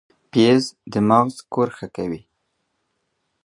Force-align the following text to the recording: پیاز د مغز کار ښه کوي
پیاز 0.31 0.63
د 0.91 0.93
مغز 1.09 1.35
کار 1.53 1.69
ښه 1.77 1.87
کوي 1.95 2.21